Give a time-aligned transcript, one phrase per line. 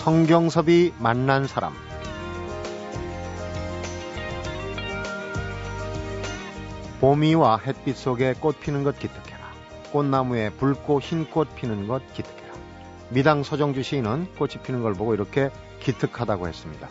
[0.00, 1.74] 성경섭이 만난 사람
[7.02, 9.38] 봄이와 햇빛 속에 꽃 피는 것 기특해라.
[9.92, 12.54] 꽃나무에 붉고 흰꽃 피는 것 기특해라.
[13.10, 15.50] 미당 서정주 시인은 꽃이 피는 걸 보고 이렇게
[15.80, 16.88] 기특하다고 했습니다.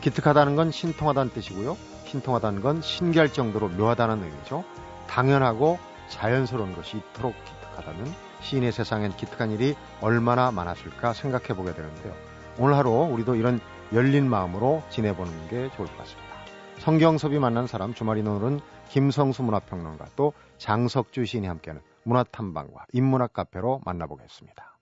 [0.00, 1.76] 기특하다는 건 신통하다는 뜻이고요.
[2.06, 4.62] 신통하다는 건 신기할 정도로 묘하다는 의미죠.
[5.08, 12.31] 당연하고 자연스러운 것이 이토록 기특하다는 시인의 세상엔 기특한 일이 얼마나 많았을까 생각해 보게 되는데요.
[12.58, 13.60] 오늘 하루 우리도 이런
[13.92, 16.32] 열린 마음으로 지내보는 게 좋을 것 같습니다.
[16.78, 18.60] 성경섭이 만난 사람 주말인 오늘은
[18.90, 24.76] 김성수 문화평론가 또 장석주 시인이 함께하는 문화탐방과 인문학 카페로 만나보겠습니다.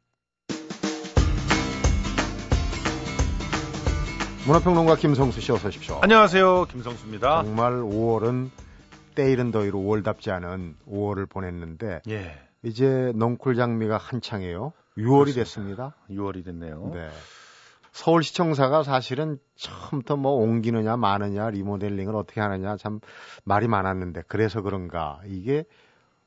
[4.47, 6.01] 문화평론가 김성수 씨 어서 오십시오.
[6.03, 6.65] 안녕하세요.
[6.71, 7.45] 김성수입니다.
[7.45, 8.51] 정말 5월은
[9.15, 12.39] 때이른 더위로 5월답지 않은 5월을 보냈는데 예.
[12.63, 14.73] 이제 넝쿨 장미가 한창이에요.
[14.97, 15.95] 6월이 됐습니다.
[16.11, 16.91] 6월이 됐네요.
[16.95, 17.09] 네.
[17.93, 23.01] 서울시청사가 사실은 처음부터 뭐 옮기느냐 마느냐 리모델링을 어떻게 하느냐 참
[23.45, 25.65] 말이 많았는데 그래서 그런가 이게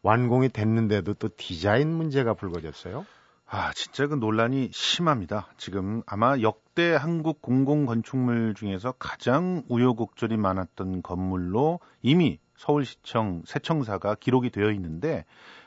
[0.02, 3.06] 완공이 됐는데도 또 디자인 문제가 불거졌어요.
[3.45, 5.47] 아, 진짜 그 논란이 심합니다.
[5.58, 14.50] 지금 아마 역대 한국 공공 건축물 중에서 가장 우여곡절이 많았던 건물로 이미 서울시청 세청사가 기록이
[14.50, 15.25] 되어 있는데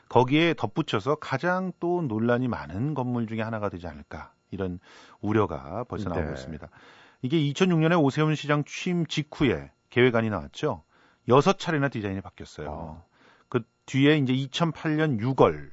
[0.09, 4.79] 거기에 덧붙여서 가장 또 논란이 많은 건물 중에 하나가 되지 않을까 이런
[5.21, 6.33] 우려가 벌써 나오고 네.
[6.33, 6.67] 있습니다.
[7.21, 10.83] 이게 2006년에 오세훈 시장 취임 직후에 계획안이 나왔죠.
[11.27, 12.69] 여섯 차례나 디자인이 바뀌었어요.
[12.69, 13.05] 어.
[13.49, 15.69] 그 뒤에 이제 2008년 6월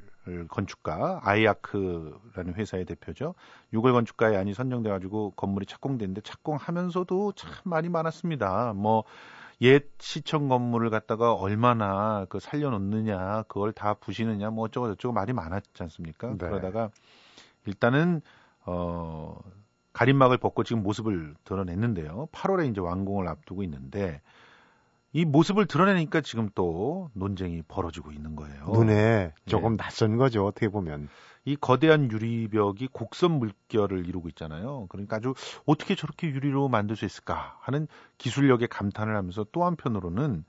[0.49, 3.35] 건축가 아이아크라는 회사의 대표죠.
[3.75, 8.73] 6월 건축가의 안이 선정돼 가지고 건물이 착공됐는데 착공하면서도 참 많이 많았습니다.
[8.75, 9.05] 뭐
[9.63, 15.83] 옛 시청 건물을 갖다가 얼마나 그 살려놓느냐, 그걸 다 부시느냐, 뭐 어쩌고 저쩌고 말이 많았지
[15.83, 16.29] 않습니까?
[16.31, 16.37] 네.
[16.37, 16.91] 그러다가
[17.67, 18.21] 일단은
[18.67, 19.39] 어,
[19.93, 22.29] 가림막을 벗고 지금 모습을 드러냈는데요.
[22.33, 24.21] 8월에 이제 완공을 앞두고 있는데
[25.13, 28.65] 이 모습을 드러내니까 지금 또 논쟁이 벌어지고 있는 거예요.
[28.67, 29.85] 눈에 조금 네.
[29.85, 30.45] 낯선 거죠.
[30.47, 31.09] 어떻게 보면.
[31.47, 34.87] 이 거대한 유리벽이 곡선 물결을 이루고 있잖아요.
[34.89, 35.35] 그러니까 아주
[35.67, 37.87] 어떻게 저렇게 유리로 만들 수 있을까 하는
[38.17, 40.45] 기술력에 감탄을 하면서 또 한편으로는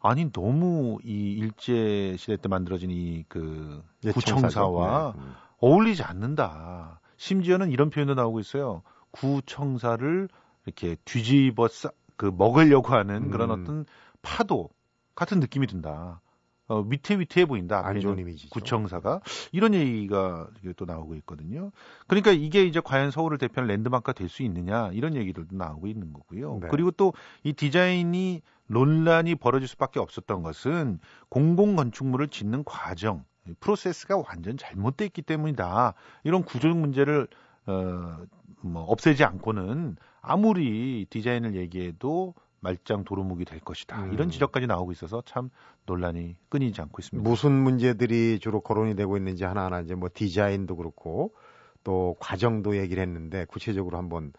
[0.00, 3.82] 아니 너무 이 일제 시대 때 만들어진 이 그
[4.14, 5.20] 구청사와 네.
[5.20, 5.34] 음.
[5.58, 6.99] 어울리지 않는다.
[7.20, 8.82] 심지어는 이런 표현도 나오고 있어요.
[9.10, 10.28] 구청사를
[10.64, 13.30] 이렇게 뒤집어 싸, 그 먹으려고 하는 음.
[13.30, 13.84] 그런 어떤
[14.22, 14.70] 파도
[15.14, 16.22] 같은 느낌이 든다.
[16.68, 17.84] 어, 위태위태해 보인다.
[17.84, 18.48] 안 좋은 이미지.
[18.48, 19.20] 구청사가
[19.52, 21.72] 이런 얘기가 또 나오고 있거든요.
[22.06, 26.60] 그러니까 이게 이제 과연 서울을 대표하는 랜드마크가 될 수 있느냐 이런 얘기들도 나오고 있는 거고요.
[26.62, 26.68] 네.
[26.70, 33.24] 그리고 또 이 디자인이 논란이 벌어질 수밖에 없었던 것은 공공 건축물을 짓는 과정
[33.60, 35.94] 프로세스가 완전 잘못돼 있기 때문이다.
[36.24, 37.28] 이런 구조적 문제를
[37.66, 38.18] 어,
[38.62, 44.04] 뭐 없애지 않고는 아무리 디자인을 얘기해도 말짱 도루묵이 될 것이다.
[44.04, 44.12] 음.
[44.12, 45.50] 이런 지적까지 나오고 있어서 참
[45.86, 47.28] 논란이 끊이지 않고 있습니다.
[47.28, 51.34] 무슨 문제들이 주로 거론이 되고 있는지 하나하나 이제 뭐 디자인도 그렇고
[51.82, 54.32] 또 과정도 얘기를 했는데 구체적으로 한번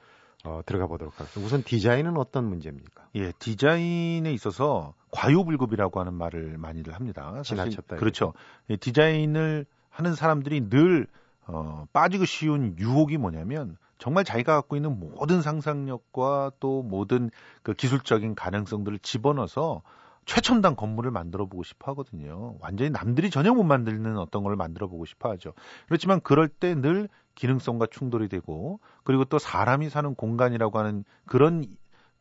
[0.43, 1.45] 어, 들어가 보도록 하겠습니다.
[1.45, 3.07] 우선 디자인은 어떤 문제입니까?
[3.15, 7.41] 예, 디자인에 있어서 과유불급이라고 하는 말을 많이들 합니다.
[7.43, 7.97] 지나쳤다.
[7.97, 8.33] 그렇죠.
[8.69, 11.07] 예, 디자인을 하는 사람들이 늘
[11.47, 17.29] 어, 빠지고 쉬운 유혹이 뭐냐면 정말 자기가 갖고 있는 모든 상상력과 또 모든
[17.61, 19.83] 그 기술적인 가능성들을 집어넣어서
[20.31, 22.55] 최첨단 건물을 만들어 보고 싶어 하거든요.
[22.61, 25.53] 완전히 남들이 전혀 못 만드는 어떤 걸 만들어 보고 싶어 하죠.
[25.87, 31.65] 그렇지만 그럴 때 늘 기능성과 충돌이 되고 그리고 또 사람이 사는 공간이라고 하는 그런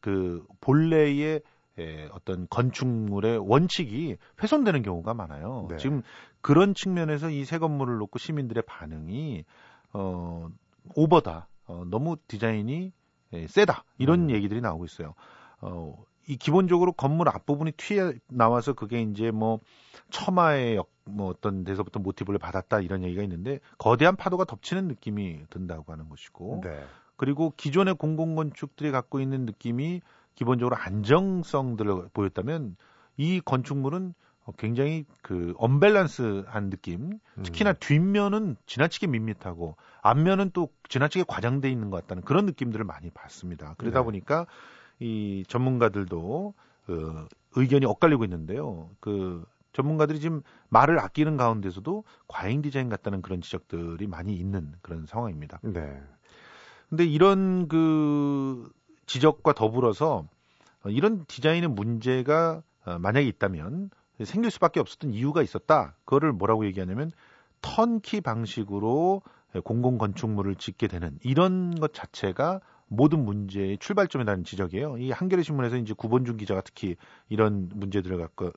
[0.01, 1.41] 그 본래의
[1.79, 5.69] 에, 어떤 건축물의 원칙이 훼손되는 경우가 많아요.
[5.71, 5.77] 네.
[5.77, 6.03] 지금
[6.41, 9.45] 그런 측면에서 이 새 건물을 놓고 시민들의 반응이
[9.93, 10.49] 어
[10.97, 11.49] 오버다.
[11.67, 12.93] 어, 너무 디자인이
[13.35, 13.85] 에, 세다.
[13.99, 14.31] 이런 음.
[14.31, 15.15] 얘기들이 나오고 있어요.
[15.61, 15.95] 어,
[16.31, 19.59] 이 기본적으로 건물 앞부분이 튀어 나와서 그게 이제 뭐
[20.11, 25.93] 처마의 역, 뭐 어떤 데서부터 모티브를 받았다 이런 얘기가 있는데 거대한 파도가 덮치는 느낌이 든다고
[25.93, 26.85] 하는 것이고 네.
[27.17, 30.03] 그리고 기존의 공공 건축들이 갖고 있는 느낌이
[30.37, 32.77] 기본적으로 안정성들을 보였다면
[33.17, 34.15] 이 건축물은
[34.57, 37.19] 굉장히 그 언밸런스한 느낌.
[37.43, 37.75] 특히나 음.
[37.79, 43.75] 뒷면은 지나치게 밋밋하고 앞면은 또 지나치게 과장돼 있는 것 같다는 그런 느낌들을 많이 봤습니다.
[43.79, 44.05] 그러다 네.
[44.05, 44.47] 보니까
[45.01, 46.55] 이 전문가들도
[46.87, 48.91] 그 의견이 엇갈리고 있는데요.
[49.01, 55.61] 그 전문가들이 지금 말을 아끼는 가운데서도 과잉 디자인 같다는 그런 지적들이 많이 있는 그런 상황입니다.
[55.63, 56.01] 네.
[56.89, 58.71] 근데 이런 그
[59.07, 60.27] 지적과 더불어서
[60.87, 63.91] 이런 디자인의 문제가 어, 만약에 있다면
[64.25, 65.95] 생길 수밖에 없었던 이유가 있었다.
[66.05, 67.13] 그거를 뭐라고 얘기하냐면
[67.63, 69.23] 턴키 방식으로
[69.65, 72.61] 공공 건축물을 짓게 되는 이런 것 자체가
[72.93, 74.99] 모든 문제의 출발점이라는 지적이에요.
[74.99, 76.97] 이 한겨레 신문에서 이제 구본준 기자가 특히
[77.29, 78.53] 이런 문제들을 갖고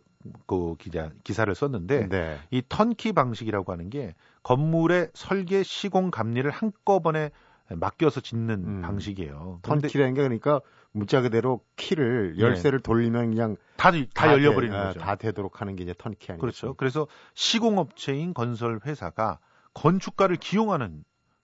[0.48, 2.40] 그 기자 기사를 썼는데 네.
[2.50, 7.30] 이 턴키 방식이라고 하는 게 건물의 설계 시공 감리를 한꺼번에
[7.70, 8.82] 맡겨서 짓는 음.
[8.82, 9.60] 방식이에요.
[9.62, 12.42] 턴키라는 게 그러니까 문자 그대로 키를 네.
[12.42, 12.84] 열쇠를 네.
[12.84, 15.00] 돌리면 그냥 다, 다, 다 열려버리는 돼, 거죠.
[15.00, 16.42] 다 되도록 하는 게 이제 턴키 아니에요.
[16.42, 16.74] 그렇죠.
[16.74, 19.38] 그래서 시공업체인 건설 회사가
[19.76, 21.04] 건축가를 기용하는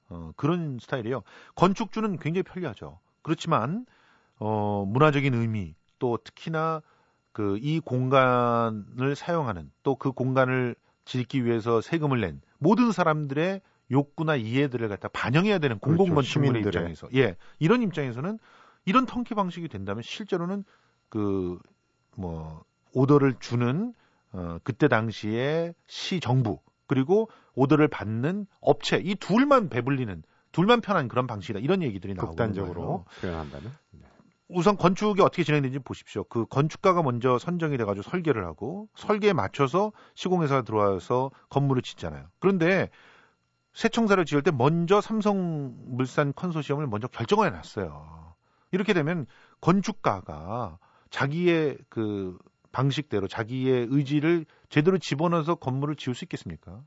[0.09, 1.23] 어, 그런 스타일이에요.
[1.55, 2.99] 건축주는 굉장히 편리하죠.
[3.21, 3.85] 그렇지만
[4.39, 6.81] 어, 문화적인 의미 또 특히나
[7.31, 10.75] 그 이 공간을 사용하는 또 그 공간을
[11.05, 13.61] 짓기 위해서 세금을 낸 모든 사람들의
[13.91, 15.97] 욕구나 이해들을 갖다 반영해야 되는 그렇죠.
[15.97, 16.79] 공공건축물의 그렇죠.
[16.79, 18.39] 입장에서 예 이런 입장에서는
[18.85, 20.63] 이런 턴키 방식이 된다면 실제로는
[21.09, 21.59] 그
[22.15, 22.63] 뭐
[22.93, 23.93] 오더를 주는
[24.31, 26.59] 어 그때 당시에 시 정부
[26.89, 33.05] 그리고 오더를 받는 업체 이 둘만 배불리는 둘만 편한 그런 방식이다 이런 얘기들이 나오고 극단적으로
[33.21, 34.01] 표현한다면 네.
[34.47, 36.23] 우선 건축이 어떻게 진행되는지 보십시오.
[36.23, 42.25] 그 건축가가 먼저 선정이 돼가지고 설계를 하고 설계에 맞춰서 시공회사가 들어와서 건물을 짓잖아요.
[42.39, 42.89] 그런데
[43.73, 48.33] 새청사를 지을 때 먼저 삼성물산 컨소시엄을 먼저 결정해 놨어요.
[48.71, 49.27] 이렇게 되면
[49.61, 50.79] 건축가가
[51.11, 52.35] 자기의 그
[52.71, 56.81] 방식대로 자기의 의지를 제대로 집어넣어서 건물을 지을 수 있겠습니까?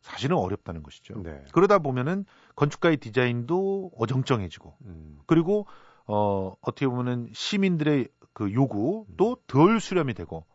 [0.00, 1.22] 사실은 어렵다는 것이죠.
[1.22, 1.44] 네.
[1.52, 2.24] 그러다 보면은
[2.56, 5.18] 건축가의 디자인도 어정쩡해지고, 음.
[5.26, 5.66] 그리고
[6.06, 9.36] 어 어떻게 보면은 시민들의 그 요구도 음.
[9.46, 10.46] 덜 수렴이 되고,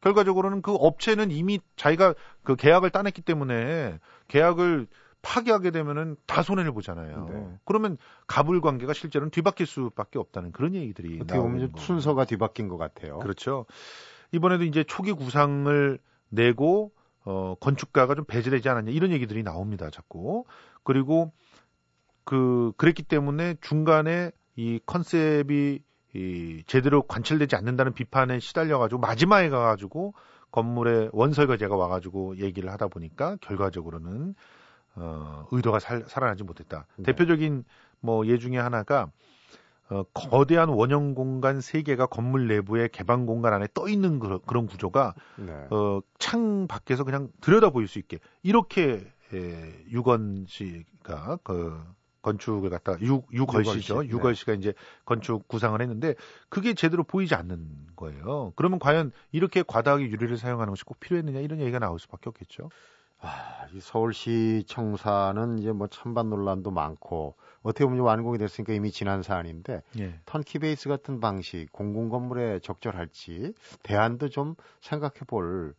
[0.00, 3.98] 결과적으로는 그 업체는 이미 자기가 그 계약을 따냈기 때문에
[4.28, 4.86] 계약을
[5.20, 7.28] 파기하게 되면은 다 손해를 보잖아요.
[7.30, 7.58] 네.
[7.64, 7.96] 그러면
[8.26, 13.18] 가불 관계가 실제로는 뒤바뀔 수밖에 없다는 그런 얘기들이 어떻게 보면 순서가 뒤바뀐 것 같아요.
[13.20, 13.64] 그렇죠.
[14.32, 15.98] 이번에도 이제 초기 구상을
[16.34, 16.92] 내고
[17.24, 19.90] 어, 건축가가 좀 배제되지 않았냐 이런 얘기들이 나옵니다.
[19.90, 20.44] 자꾸
[20.82, 21.32] 그리고
[22.24, 25.82] 그 그랬기 때문에 중간에 이 컨셉이
[26.14, 30.14] 이 제대로 관철되지 않는다는 비판에 시달려 가지고 마지막에 가 가지고
[30.52, 34.34] 건물의 원설거제가 와 가지고 얘기를 하다 보니까 결과적으로는
[34.96, 36.86] 어 의도가 살, 살아나지 못했다.
[36.96, 37.04] 네.
[37.04, 37.64] 대표적인
[38.00, 39.10] 뭐 예 중에 하나가
[39.90, 44.66] 어, 거대한 원형 공간 세 개가 건물 내부의 개방 공간 안에 떠 있는 그런, 그런
[44.66, 45.52] 구조가 네.
[45.70, 51.78] 어, 창 밖에서 그냥 들여다 보일 수 있게 이렇게 에, 유건 씨가 그
[52.22, 54.02] 건축을 갖다 유, 유걸 씨죠.
[54.02, 54.08] 네.
[54.08, 54.72] 유걸 씨가 이제
[55.04, 56.14] 건축 구상을 했는데
[56.48, 58.54] 그게 제대로 보이지 않는 거예요.
[58.56, 62.70] 그러면 과연 이렇게 과다하게 유리를 사용하는 것이 꼭 필요했느냐 이런 얘기가 나올 수밖에 없겠죠.
[63.20, 69.22] 아, 이 서울시 청사는 이제 뭐 찬반 논란도 많고 어떻게 보면 완공이 됐으니까 이미 지난
[69.22, 70.20] 사안인데 예.
[70.26, 75.74] 턴키 베이스 같은 방식 공공 건물에 적절할지 대안도 좀 생각해 볼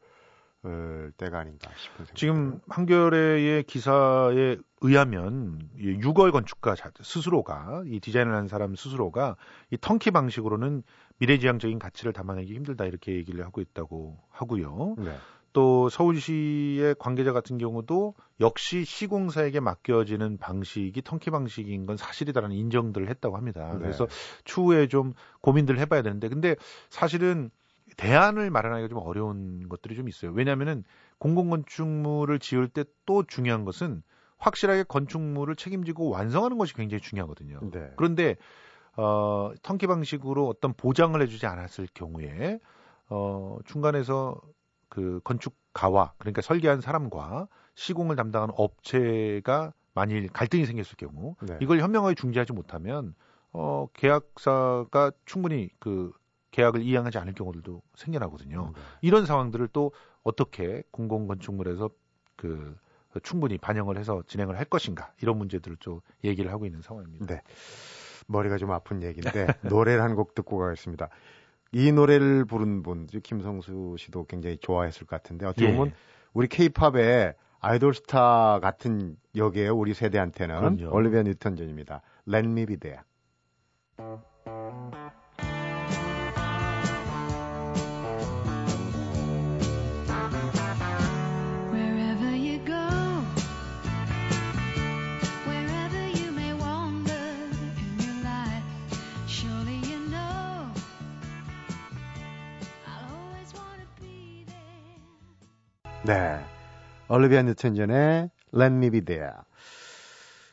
[0.64, 2.16] 어, 때가 아닌가 싶은 생각.
[2.16, 9.36] 지금 한겨레의 기사에 의하면 유걸 건축가 스스로가 이 디자인을 한 사람 스스로가
[9.70, 10.82] 이 턴키 방식으로는
[11.20, 14.96] 미래지향적인 가치를 담아내기 힘들다 이렇게 얘기를 하고 있다고 하고요.
[14.98, 15.16] 네.
[15.56, 23.38] 또 서울시의 관계자 같은 경우도 역시 시공사에게 맡겨지는 방식이 턴키 방식인 건 사실이다라는 인정들을 했다고
[23.38, 23.72] 합니다.
[23.72, 23.80] 네.
[23.80, 24.06] 그래서
[24.44, 26.58] 추후에 좀 고민들을 해봐야 되는데, 근데
[26.90, 27.50] 사실은
[27.96, 30.32] 대안을 마련하기가 좀 어려운 것들이 좀 있어요.
[30.32, 30.84] 왜냐하면은
[31.20, 34.04] 공공건축물을 지을 때 또 중요한 것은
[34.38, 37.60] 확실하게 건축물을 책임지고 완성하는 것이 굉장히 중요하거든요.
[37.72, 37.92] 네.
[37.96, 38.36] 그런데
[38.98, 42.60] 어, 턴키 방식으로 어떤 보장을 해주지 않았을 경우에
[43.10, 44.42] 어, 중간에서
[44.90, 51.58] 그 건축가와 그러니까 설계한 사람과 시공을 담당하는 업체가 만일 갈등이 생겼을 경우 네.
[51.62, 53.16] 이걸 현명하게 중재하지 못하면
[53.52, 56.12] 어 계약사가 충분히 그
[56.52, 58.72] 계약을 이행하지 않을 경우들도 생겨나거든요.
[58.76, 58.82] 네.
[59.02, 59.92] 이런 상황들을 또
[60.24, 61.90] 어떻게 공공 건축물에서
[62.36, 62.76] 그
[63.24, 67.26] 충분히 반영을 해서 진행을 할 것인가 이런 문제들을 좀 얘기를 하고 있는 상황입니다.
[67.26, 67.42] 네.
[68.28, 71.10] 머리가 좀 아픈 얘기인데 노래를 한 곡 듣고 가겠습니다.
[71.78, 75.94] 이 노래를 부른 분, 김성수 씨도 굉장히 좋아했을 것 같은데 어떻게 보면 예.
[76.34, 79.76] 우리 케이팝의 아이돌 스타 같은 역이에요.
[79.76, 80.96] 우리 세대한테는 그럼요.
[80.96, 82.02] 올리비아 뉴턴 존입니다.
[82.30, 83.02] Let me be there.
[106.06, 106.40] 네.
[107.08, 109.34] 얼리비아 뉴튼 전의 Let Me Be There.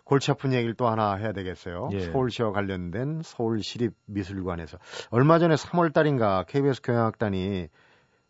[0.05, 1.91] 골치 아픈 얘기를 또 하나 해야 되겠어요.
[1.93, 2.01] 예.
[2.01, 4.79] 서울시와 관련된 서울시립미술관에서
[5.11, 7.69] 얼마 전에 3월 달인가 KBS 경영학단이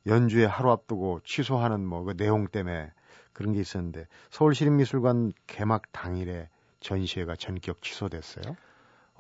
[0.07, 2.91] 연주에 하루 앞두고 취소하는 뭐 그 내용 때문에
[3.33, 6.49] 그런 게 있었는데 서울시립미술관 개막 당일에
[6.81, 8.57] 전시회가 전격 취소됐어요.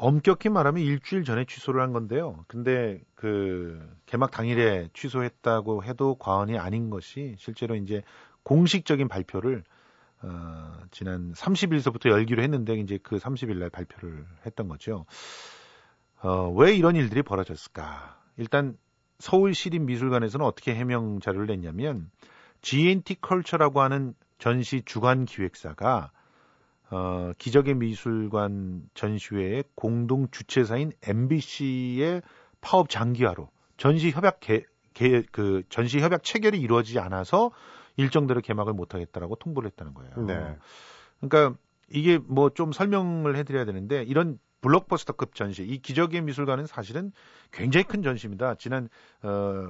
[0.02, 2.44] 엄격히 말하면 일주일 전에 취소를 한 건데요.
[2.48, 8.02] 근데 그 개막 당일에 취소했다고 해도 과언이 아닌 것이 실제로 이제
[8.42, 9.62] 공식적인 발표를
[10.22, 15.06] 어, 지난 30일서부터 열기로 했는데 이제 그 30일 날 발표를 했던 거죠.
[16.20, 18.20] 어, 왜 이런 일들이 벌어졌을까?
[18.38, 18.76] 일단
[19.20, 22.10] 서울시립미술관에서는 어떻게 해명 자료를 냈냐면
[22.60, 26.10] GNT 컬처라고 하는 전시 주관 기획사가
[26.92, 32.20] 어, 기적의 미술관 전시회의 공동 주최사인 MBC의
[32.60, 37.50] 파업 장기화로 전시 협약 개, 개, 그 전시 협약 체결이 이루어지지 않아서
[37.96, 40.26] 일정대로 개막을 못 하겠다라고 통보를 했다는 거예요.
[40.26, 40.56] 네.
[41.20, 41.58] 그러니까
[41.90, 47.10] 이게 뭐 좀 설명을 해드려야 되는데 이런 블록버스터급 전시, 이 기적의 미술관은 사실은
[47.52, 48.54] 굉장히 큰 전시입니다.
[48.56, 48.88] 지난
[49.22, 49.66] 어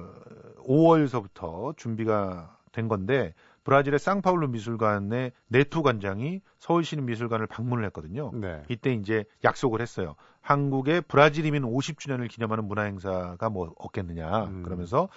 [0.67, 3.33] 5월서부터 준비가 된 건데
[3.63, 8.31] 브라질의 상파울루 미술관의 네투 관장이 서울시립미술관을 방문을 했거든요.
[8.33, 8.63] 네.
[8.69, 10.15] 이때 이제 약속을 했어요.
[10.41, 14.45] 한국의 브라질 이민 50주년을 기념하는 문화 행사가 뭐 없겠느냐.
[14.45, 14.63] 음.
[14.63, 15.09] 그러면서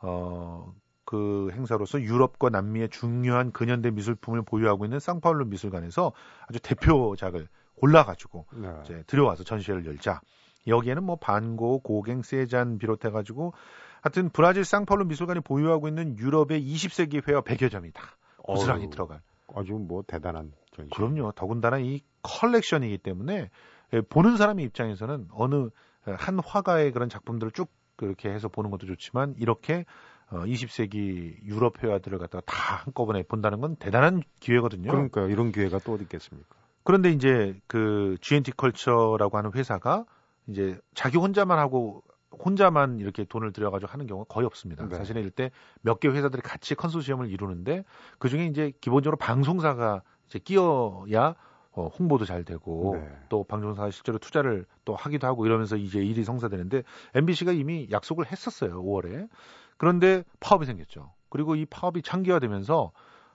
[0.00, 0.72] 어.
[1.08, 6.12] 그 행사로서 유럽과 남미의 중요한 근현대 미술품을 보유하고 있는 상파울루 미술관에서
[6.46, 8.68] 아주 대표작을 골라가지고 네.
[8.84, 10.20] 이제 들여와서 전시회를 열자.
[10.66, 13.54] 여기에는 뭐 반고, 고갱, 세잔 비롯해가지고
[14.02, 18.02] 하여튼 브라질 상파울루 미술관이 보유하고 있는 유럽의 20세기 회화 100여 점이 다
[18.38, 19.20] 고스란히 들어갈.
[19.54, 20.90] 아주 뭐 대단한 전시.
[20.90, 21.32] 그럼요.
[21.32, 23.50] 더군다나 이 컬렉션이기 때문에
[23.94, 25.68] 예, 보는 사람의 입장에서는 어느
[26.04, 29.84] 한 화가의 그런 작품들을 쭉 그렇게 해서 보는 것도 좋지만 이렇게
[30.30, 34.90] 어, 20세기 유럽 회화들을 갖다가 다 한꺼번에 본다는 건 대단한 기회거든요.
[34.90, 36.48] 그러니까 이런 기회가 또 어디 있겠습니까?
[36.84, 40.04] 그런데 이제 그 GNT 컬처라고 하는 회사가
[40.46, 44.86] 이제 자기 혼자만 하고 혼자만 이렇게 돈을 들여가지고 하는 경우가 거의 없습니다.
[44.86, 44.96] 네.
[44.96, 47.84] 사실은 이럴 때몇개 회사들이 같이 컨소시엄을 이루는데
[48.18, 51.34] 그 중에 이제 기본적으로 방송사가 이제 끼어야
[51.72, 53.08] 어, 홍보도 잘 되고 네.
[53.28, 56.82] 또 방송사가 실제로 투자를 또 하기도 하고 이러면서 이제 일이 성사되는데
[57.14, 58.82] MBC가 이미 약속을 했었어요.
[58.82, 59.28] 5월에.
[59.76, 61.12] 그런데 파업이 생겼죠.
[61.30, 62.92] 그리고 이 파업이 장기화되면서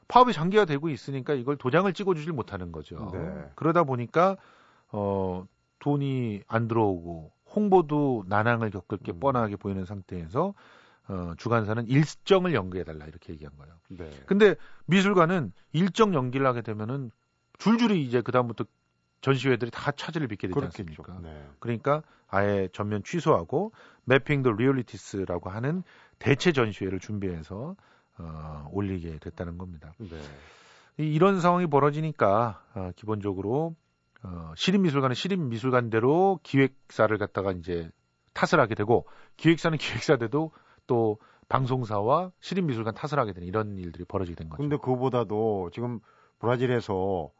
[0.07, 3.11] 파업이 장기화되고 있으니까 이걸 도장을 찍어주질 못하는 거죠.
[3.13, 3.49] 네.
[3.55, 4.37] 그러다 보니까
[4.91, 5.45] 어
[5.79, 9.19] 돈이 안 들어오고 홍보도 난항을 겪을 게 음.
[9.19, 10.53] 뻔하게 보이는 상태에서
[11.09, 13.73] 어 주관사는 일정을 연기해달라 이렇게 얘기한 거예요.
[13.89, 14.09] 네.
[14.25, 14.55] 근데
[14.85, 17.11] 미술관은 일정 연기를 하게 되면은
[17.57, 18.65] 줄줄이 이제 그다음부터
[19.21, 20.83] 전시회들이 다 차질을 빚게 되지 그렇겠죠.
[20.83, 21.19] 않습니까?
[21.21, 21.47] 네.
[21.59, 23.71] 그러니까 아예 전면 취소하고
[24.05, 25.83] Mapping the Realities라고 하는
[26.19, 27.75] 대체 전시회를 준비해서
[28.17, 29.93] 어, 올리게 됐다는 겁니다.
[29.97, 30.19] 네.
[30.97, 33.75] 이, 이런 상황이 벌어지니까 어, 기본적으로
[34.23, 37.89] 어, 시립미술관은 시립미술관대로 기획사를 갖다가 이제
[38.33, 39.05] 탓을 하게 되고
[39.37, 39.77] 기획사는
[40.07, 40.51] 기획사대로
[40.87, 41.17] 또
[41.49, 44.61] 방송사와 시립미술관 탓을 하게 되는 이런 일들이 벌어지게 된 거죠.
[44.61, 45.99] 근데 그보다도 지금
[46.39, 47.31] 브라질에서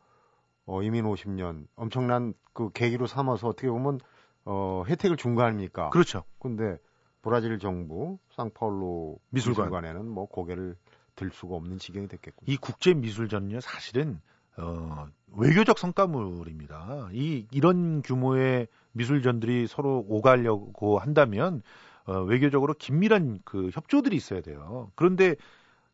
[0.65, 3.99] 어, 이민 50년 엄청난 그 계기로 삼아서 어떻게 보면
[4.45, 5.89] 어, 혜택을 준 거 아닙니까?
[5.89, 6.23] 그렇죠.
[6.39, 6.77] 근데
[7.21, 9.67] 브라질 정부 상파울루 미술관.
[9.67, 10.75] 미술관에는 뭐 고개를
[11.15, 12.51] 들 수가 없는 지경이 됐겠군요.
[12.51, 14.19] 이 국제 미술전요 사실은
[14.57, 17.10] 어, 외교적 성과물입니다.
[17.13, 21.62] 이 이런 규모의 미술전들이 서로 오가려고 한다면
[22.05, 24.91] 어, 외교적으로 긴밀한 그 협조들이 있어야 돼요.
[24.95, 25.36] 그런데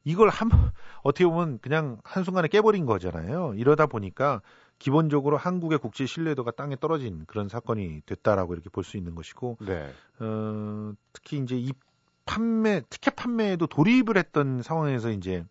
[0.03, 0.49] 이걸 한
[1.03, 3.53] 어떻게 보면 그냥 한 순간에 깨버린 거잖아요.
[3.55, 4.41] 이러다 보니까
[4.79, 9.89] 기본적으로 한국의 국제 신뢰도가 땅에 떨어진 그런 사건이 됐다라고 이렇게 볼 수 있는 것이고 네.
[10.19, 11.73] 어, 특히 이제 이
[12.25, 15.43] 판매 티켓 판매에도 돌입을 했던 상황에서 이제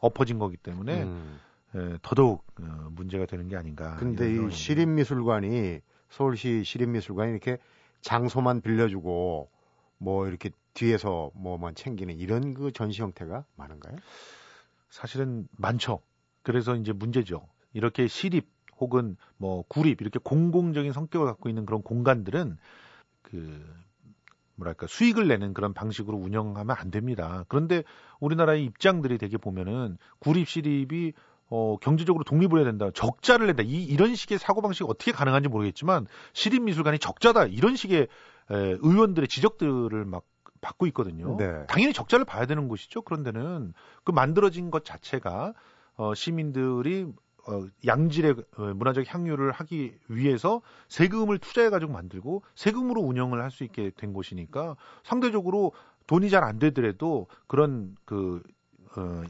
[0.00, 1.38] 엎어진 거기 때문에 음.
[1.74, 3.96] 에, 더더욱 어, 문제가 되는 게 아닌가.
[3.96, 4.50] 근데 이.
[4.50, 7.58] 시립미술관이 서울시 시립미술관이 이렇게
[8.00, 9.50] 장소만 빌려주고
[9.98, 13.96] 뭐 이렇게 뒤에서 뭐만 챙기는 이런 그 전시 형태가 많은가요?
[14.90, 16.00] 사실은 많죠.
[16.42, 17.48] 그래서 이제 문제죠.
[17.72, 22.58] 이렇게 시립 혹은 뭐 구립 이렇게 공공적인 성격을 갖고 있는 그런 공간들은
[23.22, 23.64] 그
[24.56, 27.44] 뭐랄까 수익을 내는 그런 방식으로 운영하면 안 됩니다.
[27.48, 27.82] 그런데
[28.20, 31.12] 우리나라의 입장들이 되게 보면은 구립 시립이
[31.54, 32.90] 어, 경제적으로 독립을 해야 된다.
[32.92, 33.62] 적자를 낸다.
[33.62, 37.46] 이, 이런 식의 사고방식이 어떻게 가능한지 모르겠지만, 시립미술관이 적자다.
[37.46, 38.08] 이런 식의 에,
[38.50, 40.24] 의원들의 지적들을 막
[40.60, 41.36] 받고 있거든요.
[41.38, 41.64] 네.
[41.68, 43.02] 당연히 적자를 봐야 되는 곳이죠.
[43.02, 45.54] 그런데는 그 만들어진 것 자체가
[45.96, 47.06] 어, 시민들이
[47.46, 53.90] 어, 양질의 어, 문화적 향유를 하기 위해서 세금을 투자해가지고 만들고 세금으로 운영을 할 수 있게
[53.96, 55.72] 된 곳이니까 상대적으로
[56.06, 58.42] 돈이 잘 안 되더라도 그런 그
[58.96, 59.22] 어,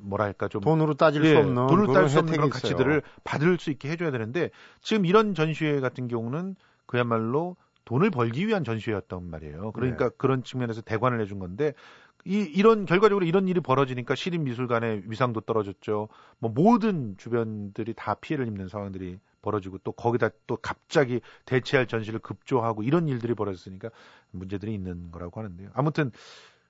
[0.00, 2.60] 뭐랄까 좀 돈으로 따질 예, 수 없는 돈을 그런 딸수 없는 그런 있어요.
[2.60, 4.50] 가치들을 받을 수 있게 해줘야 되는데
[4.80, 9.72] 지금 이런 전시회 같은 경우는 그야말로 돈을 벌기 위한 전시회였단 말이에요.
[9.72, 10.14] 그러니까 네.
[10.18, 11.72] 그런 측면에서 대관을 해준 건데
[12.24, 16.08] 이, 이런 결과적으로 이런 일이 벌어지니까 시립 미술관의 위상도 떨어졌죠.
[16.38, 22.82] 뭐 모든 주변들이 다 피해를 입는 상황들이 벌어지고 또 거기다 또 갑자기 대체할 전시를 급조하고
[22.82, 23.90] 이런 일들이 벌어졌으니까
[24.32, 25.70] 문제들이 있는 거라고 하는데요.
[25.72, 26.10] 아무튼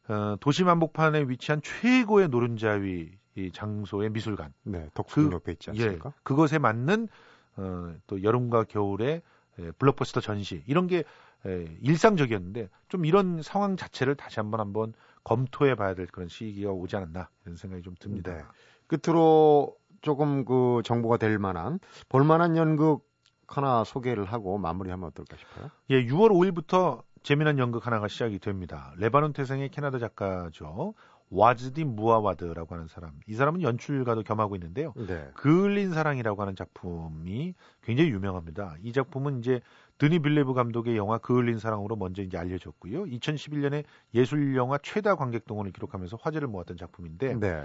[0.09, 4.53] 어, 도시 만복판에 위치한 최고의 노른자위 이 장소의 미술관.
[4.63, 6.09] 네, 덕수 옆에 있지 않습니까?
[6.11, 7.09] 예, 그것에 맞는
[7.57, 9.23] 어, 또 여름과 겨울에
[9.59, 11.05] 예, 블록버스터 전시 이런 게
[11.47, 14.95] 예, 일상적이었는데 좀 이런 상황 자체를 다시 한번 한번
[15.25, 18.33] 검토해 봐야 될 그런 시기가 오지 않았나 이런 생각이 좀 듭니다.
[18.33, 18.43] 네.
[18.87, 23.07] 끝으로 조금 그 정보가 될 만한 볼만한 연극
[23.49, 25.71] 하나 소개를 하고 마무리하면 어떨까 싶어요.
[25.91, 28.93] 예, 6월 5일부터 재미난 연극 하나가 시작이 됩니다.
[28.99, 30.95] 레바논 태생의 캐나다 작가죠.
[31.31, 33.19] 와즈디 무아와드라고 하는 사람.
[33.27, 34.93] 이 사람은 연출가도 겸하고 있는데요.
[34.95, 35.29] 네.
[35.35, 38.77] 그을린 사랑이라고 하는 작품이 굉장히 유명합니다.
[38.81, 39.61] 이 작품은 이제
[39.99, 43.07] 드니 빌레브 감독의 영화 그을린 사랑으로 먼저 이제 알려졌고요.
[43.07, 43.83] 2011년에
[44.15, 47.65] 예술 영화 최다 관객 동원을 기록하면서 화제를 모았던 작품인데 네.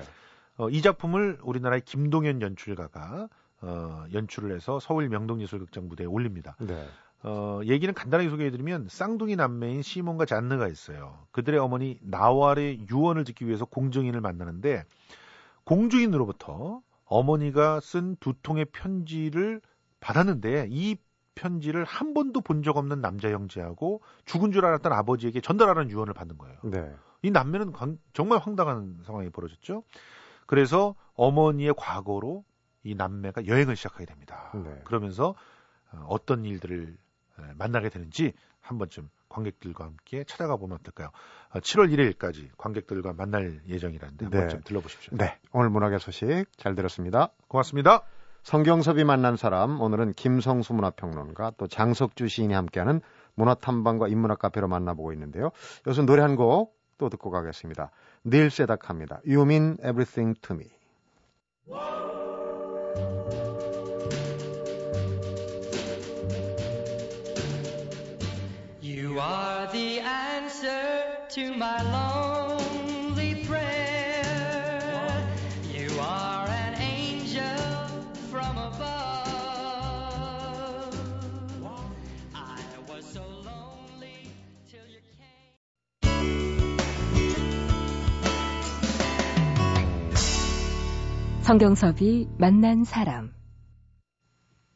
[0.57, 3.29] 어, 이 작품을 우리나라의 김동현 연출가가
[3.61, 6.55] 어, 연출을 해서 서울 명동예술극장 무대에 올립니다.
[6.59, 6.83] 네.
[7.23, 11.25] 어, 얘기는 간단하게 소개해드리면 쌍둥이 남매인 시몬과 잔느가 있어요.
[11.31, 14.83] 그들의 어머니 나왈의 유언을 듣기 위해서 공증인을 만나는데
[15.65, 19.61] 공주인으로부터 어머니가 쓴 두 통의 편지를
[19.99, 20.97] 받았는데 이
[21.35, 26.37] 편지를 한 번도 본 적 없는 남자 형제하고 죽은 줄 알았던 아버지에게 전달하는 유언을 받는
[26.37, 26.57] 거예요.
[26.63, 26.93] 네.
[27.21, 27.73] 이 남매는
[28.13, 29.83] 정말 황당한 상황이 벌어졌죠.
[30.47, 32.43] 그래서 어머니의 과거로
[32.83, 34.51] 이 남매가 여행을 시작하게 됩니다.
[34.55, 34.81] 네.
[34.85, 35.35] 그러면서
[35.91, 36.97] 어, 어떤 일들을
[37.57, 41.09] 만나게 되는지 한 번쯤 관객들과 함께 찾아가 보면 어떨까요?
[41.53, 44.39] 7월 어, 1일까지 관객들과 만날 예정이라는데 한 네.
[44.39, 45.17] 번쯤 들러보십시오.
[45.17, 45.37] 네.
[45.51, 47.29] 오늘 문학의 소식 잘 들었습니다.
[47.47, 48.01] 고맙습니다.
[48.43, 53.01] 성경섭이 만난 사람 오늘은 김성수 문화평론가 또 장석주 시인이 함께하는
[53.35, 55.51] 문화탐방과 인문학 카페로 만나보고 있는데요.
[55.85, 57.89] 여기서 노래 한 곡 또 듣고 가겠습니다.
[58.27, 59.21] 닐 세닥합니다.
[59.25, 60.69] You mean everything to me.
[71.31, 75.27] To my lonely prayer.
[75.71, 77.57] You are an angel
[78.29, 78.81] from above.
[82.35, 84.27] I was so lonely
[84.69, 85.55] till you came.
[91.43, 93.31] 성경섭이 만난 사람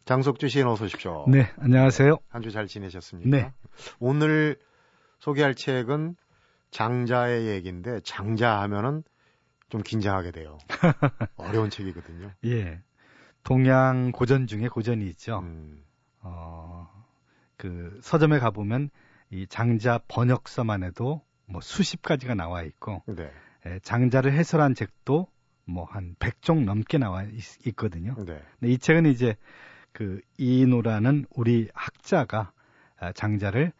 [0.05, 1.25] 장석주 시인 어서 오십시오.
[1.27, 2.19] 네, 안녕하세요.
[2.29, 3.29] 한 주 잘 지내셨습니까?
[3.29, 3.51] 네.
[3.99, 4.57] 오늘
[5.19, 6.15] 소개할 책은
[6.75, 9.03] 장자의 얘기인데 장자 하면은
[9.69, 10.57] 좀 긴장하게 돼요.
[11.37, 12.31] 어려운 책이거든요.
[12.45, 12.81] 예.
[13.43, 15.39] 동양 고전 중에 고전이 있죠.
[15.39, 15.81] 음.
[16.19, 16.89] 어,
[17.55, 18.89] 그 서점에 가보면
[19.29, 23.31] 이 장자 번역서만 해도 뭐 수십 가지가 나와 있고 네.
[23.65, 25.27] 예, 장자를 해설한 책도
[25.65, 28.41] 뭐 한 100종 넘게 나와 있, 거든요 네.
[28.59, 29.35] 근데 이 책은 이제
[29.93, 32.51] 그 이노라는 우리 학자가
[32.97, 33.71] 아, 장자를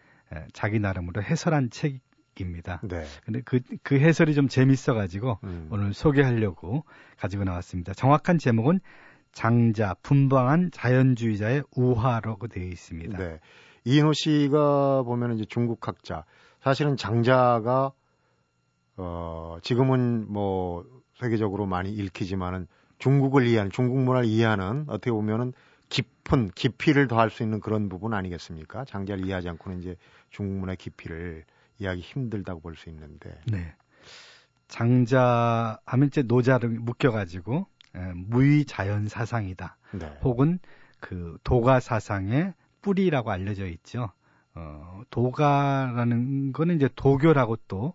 [0.53, 1.99] 자기 나름으로 해설한 책
[2.39, 2.79] 입니다.
[2.83, 3.03] 네.
[3.23, 5.67] 근데 그, 그 해설이 좀 재밌어가지고 음.
[5.71, 6.83] 오늘 소개하려고
[7.17, 7.93] 가지고 나왔습니다.
[7.93, 8.79] 정확한 제목은
[9.31, 13.17] 장자, 분방한 자연주의자의 우화라고 되어 있습니다.
[13.17, 13.39] 네.
[13.83, 16.23] 이인호 씨가 보면 이제 중국 학자.
[16.61, 17.91] 사실은 장자가
[18.97, 22.67] 어, 지금은 뭐 세계적으로 많이 읽히지만은
[22.97, 25.53] 중국을 이해하는 중국 문화를 이해하는 어떻게 보면은
[25.89, 28.85] 깊은 깊이를 더할 수 있는 그런 부분 아니겠습니까?
[28.85, 29.97] 장자를 이해하지 않고는 이제
[30.29, 31.43] 중문의 깊이를
[31.79, 33.39] 이해하기 힘들다고 볼 수 있는데.
[33.47, 33.73] 네.
[34.67, 39.77] 장자 하면 이제 노자를 묶여가지고 에, 무의 자연 사상이다.
[39.93, 40.19] 네.
[40.23, 40.59] 혹은
[40.99, 44.11] 그 도가 사상의 뿌리라고 알려져 있죠.
[44.53, 47.93] 어, 도가라는 거는 이제 도교라고 또,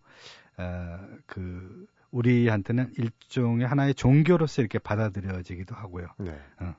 [0.58, 6.08] 어, 그, 우리한테는 일종의 하나의 종교로서 이렇게 받아들여지기도 하고요.
[6.18, 6.38] 네.
[6.58, 6.74] 어.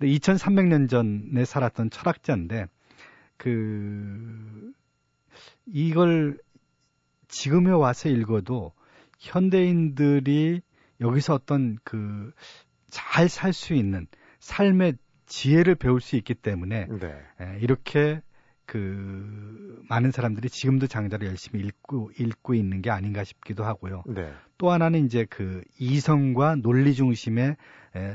[0.00, 2.66] 2300년 전에 살았던 철학자인데
[3.36, 4.72] 그
[5.66, 6.38] 이걸
[7.28, 8.72] 지금에 와서 읽어도
[9.18, 10.60] 현대인들이
[11.00, 12.32] 여기서 어떤 그
[12.90, 14.06] 잘 살 수 있는
[14.40, 14.94] 삶의
[15.26, 17.20] 지혜를 배울 수 있기 때문에 네.
[17.40, 18.22] 에, 이렇게
[18.64, 24.02] 그 많은 사람들이 지금도 장자를 열심히 읽고 읽고 있는 게 아닌가 싶기도 하고요.
[24.06, 24.32] 네.
[24.58, 27.56] 또 하나는 이제 그 이성과 논리 중심의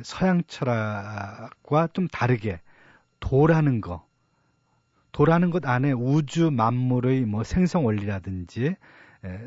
[0.03, 2.59] 서양 철학과 좀 다르게
[3.19, 4.05] 도라는 거,
[5.11, 8.75] 도라는 것 안에 우주 만물의 뭐 생성 원리라든지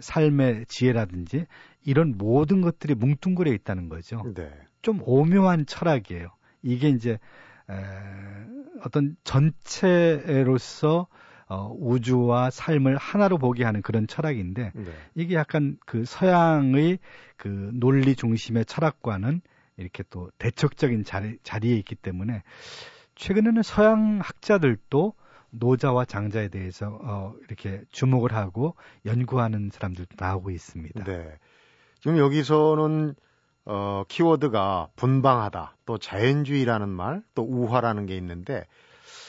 [0.00, 1.46] 삶의 지혜라든지
[1.84, 4.22] 이런 모든 것들이 뭉뚱그려 있다는 거죠.
[4.34, 4.50] 네.
[4.82, 6.28] 좀 오묘한 철학이에요.
[6.62, 7.18] 이게 이제
[7.70, 7.74] 에,
[8.84, 11.06] 어떤 전체로서
[11.46, 14.84] 어, 우주와 삶을 하나로 보게 하는 그런 철학인데 네.
[15.14, 16.98] 이게 약간 그 서양의
[17.36, 19.42] 그 논리 중심의 철학과는
[19.76, 22.42] 이렇게 또 대척적인 자리, 자리에 있기 때문에
[23.16, 25.14] 최근에는 서양 학자들도
[25.58, 28.74] 노자와 장자에 대해서 어, 이렇게 주목을 하고
[29.06, 31.04] 연구하는 사람들도 나오고 있습니다.
[31.04, 31.38] 네.
[32.00, 33.14] 지금 여기서는
[33.66, 38.66] 어, 키워드가 분방하다, 또 자연주의라는 말, 또 우화라는 게 있는데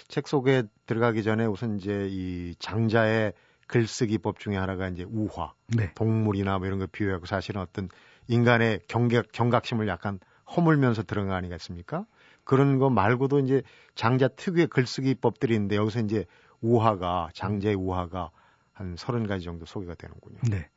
[0.07, 3.33] 책 속에 들어가기 전에 우선 이제 이 장자의
[3.67, 5.91] 글쓰기 법 중에 하나가 이제 우화, 네.
[5.95, 7.89] 동물이나 뭐 이런 거 비유하고 사실은 어떤
[8.27, 10.19] 인간의 경각, 경각심을 약간
[10.55, 12.05] 허물면서 들어간 거 아니겠습니까?
[12.45, 13.62] 그런 거 말고도 이제
[13.95, 16.25] 장자 특유의 글쓰기 법들이 있는데 여기서 이제
[16.62, 18.31] 우화가 장자의 우화가
[18.71, 20.39] 한 서른 가지 정도 소개가 되는군요.
[20.49, 20.69] 네.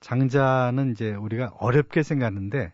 [0.00, 2.72] 장자는 이제 우리가 어렵게 생각하는데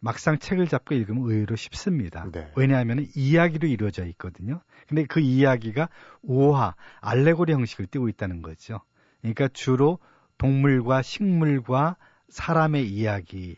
[0.00, 2.26] 막상 책을 잡고 읽으면 의외로 쉽습니다.
[2.32, 2.50] 네.
[2.56, 4.60] 왜냐하면 이야기로 이루어져 있거든요.
[4.88, 5.88] 근데 그 이야기가
[6.22, 8.80] 우화, 알레고리 형식을 띠고 있다는 거죠.
[9.20, 10.00] 그러니까 주로
[10.38, 11.96] 동물과 식물과
[12.28, 13.56] 사람의 이야기,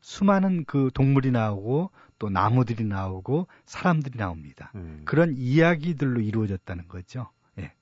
[0.00, 4.72] 수많은 그 동물이 나오고 또 나무들이 나오고 사람들이 나옵니다.
[4.74, 5.02] 음.
[5.04, 7.30] 그런 이야기들로 이루어졌다는 거죠.
[7.58, 7.72] 예.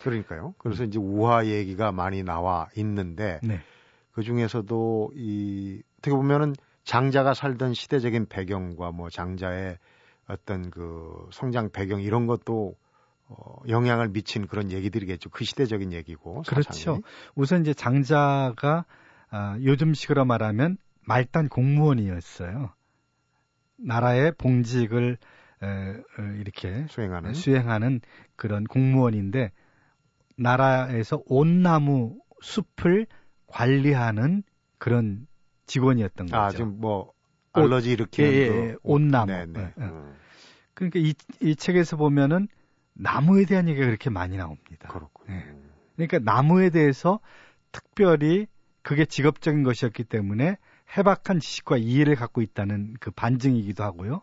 [0.00, 0.54] 그러니까요.
[0.58, 0.88] 그래서 음.
[0.88, 3.60] 이제 우화 얘기가 많이 나와 있는데 네.
[4.12, 9.78] 그 중에서도 이 어떻게 보면은 장자가 살던 시대적인 배경과 뭐 장자의
[10.26, 12.76] 어떤 그 성장 배경 이런 것도
[13.28, 15.30] 어, 영향을 미친 그런 얘기들이겠죠.
[15.30, 16.42] 그 시대적인 얘기고.
[16.42, 16.72] 그렇죠.
[16.72, 17.02] 사상이.
[17.34, 18.84] 우선 이제 장자가
[19.30, 20.76] 아, 요즘식으로 말하면
[21.06, 22.72] 말단 공무원이었어요.
[23.84, 25.18] 나라의 봉직을
[25.62, 28.00] 에, 에, 이렇게 수행하는 수행하는
[28.36, 29.52] 그런 공무원인데
[30.36, 33.06] 나라에서 온나무 숲을
[33.46, 34.42] 관리하는
[34.78, 35.26] 그런
[35.66, 36.38] 직원이었던 아, 거죠.
[36.40, 37.12] 아, 지금 뭐
[37.52, 39.32] 알러지 일으키는 예, 예, 그 온나무.
[39.32, 39.60] 네, 네.
[39.60, 39.84] 예, 예.
[39.84, 40.14] 음.
[40.74, 42.48] 그러니까 이, 이 책에서 보면은
[42.94, 44.88] 나무에 대한 얘기가 그렇게 많이 나옵니다.
[44.88, 45.34] 그렇군요.
[45.34, 45.44] 예.
[45.96, 47.20] 그러니까 나무에 대해서
[47.72, 48.46] 특별히
[48.82, 50.56] 그게 직업적인 것이었기 때문에
[50.96, 54.22] 해박한 지식과 이해를 갖고 있다는 그 반증이기도 하고요.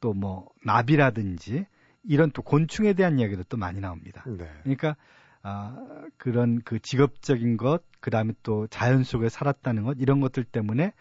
[0.00, 1.66] 또 뭐 나비라든지
[2.04, 4.22] 이런 또 곤충에 대한 이야기도 또 많이 나옵니다.
[4.26, 4.48] 네.
[4.62, 4.96] 그러니까
[5.42, 5.76] 아,
[6.16, 10.92] 그런 그 직업적인 것, 그 다음에 또 자연 속에 살았다는 것, 이런 것들 때문에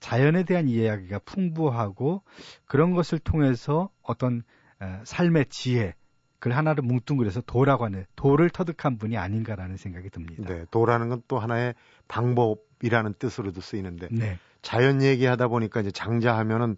[0.00, 2.22] 자연에 대한 이야기가 풍부하고
[2.66, 4.42] 그런 것을 통해서 어떤
[4.80, 5.94] 에, 삶의 지혜,
[6.38, 10.44] 그걸 하나를 뭉뚱그려서 도라고 하는 도를 터득한 분이 아닌가라는 생각이 듭니다.
[10.46, 11.74] 네, 도라는 건 또 하나의
[12.06, 14.38] 방법이라는 뜻으로도 쓰이는데 네.
[14.68, 16.76] 자연 얘기하다 보니까 이제 장자하면은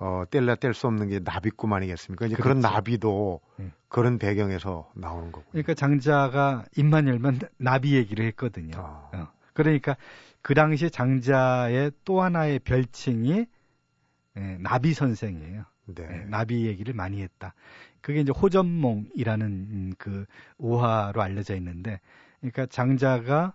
[0.00, 2.26] 어, 뗄래 뗄수 없는 게 나비꿈 아니겠습니까?
[2.26, 2.42] 이제 그렇죠.
[2.42, 3.70] 그런 나비도 네.
[3.88, 5.46] 그런 배경에서 나오는 거고.
[5.50, 8.72] 그러니까 장자가 입만 열면 나비 얘기를 했거든요.
[8.76, 9.08] 아.
[9.14, 9.28] 어.
[9.54, 9.96] 그러니까
[10.42, 13.46] 그 당시 장자의 또 하나의 별칭이
[14.36, 15.64] 예, 나비 선생이에요.
[15.86, 16.06] 네.
[16.06, 17.54] 예, 나비 얘기를 많이 했다.
[18.02, 20.26] 그게 이제 호전몽이라는 음, 그
[20.58, 21.98] 우화로 알려져 있는데,
[22.40, 23.54] 그러니까 장자가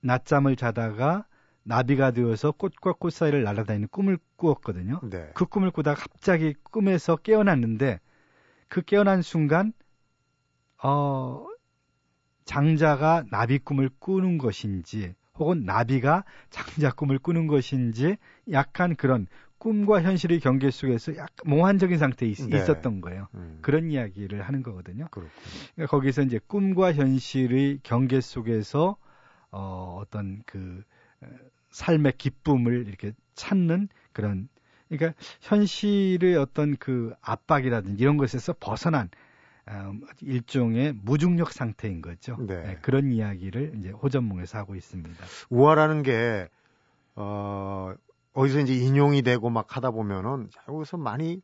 [0.00, 1.26] 낮잠을 자다가
[1.64, 5.00] 나비가 되어서 꽃과 꽃 사이를 날아다니는 꿈을 꾸었거든요.
[5.04, 5.30] 네.
[5.34, 8.00] 그 꿈을 꾸다가 갑자기 꿈에서 깨어났는데
[8.68, 9.72] 그 깨어난 순간
[10.82, 11.46] 어
[12.44, 18.16] 장자가 나비 꿈을 꾸는 것인지 혹은 나비가 장자 꿈을 꾸는 것인지
[18.50, 19.26] 약간 그런
[19.58, 22.58] 꿈과 현실의 경계 속에서 약간 몽환적인 상태에 있, 네.
[22.68, 23.28] 었던 거예요.
[23.34, 23.58] 음.
[23.62, 25.06] 그런 이야기를 하는 거거든요.
[25.12, 28.96] 그러니까 거기서 이제 꿈과 현실의 경계 속에서
[29.52, 30.82] 어, 어떤 그
[31.72, 34.48] 삶의 기쁨을 이렇게 찾는 그런
[34.88, 39.08] 그러니까 현실의 어떤 그 압박이라든지 이런 것에서 벗어난
[39.66, 42.36] 어, 일종의 무중력 상태인 거죠.
[42.40, 42.62] 네.
[42.62, 45.24] 네, 그런 이야기를 이제 호전몽에서 하고 있습니다.
[45.50, 46.48] 우화라는 게
[47.14, 47.94] 어,
[48.34, 51.40] 어디서 이제 인용이 되고 막 하다 보면은 여기서 많이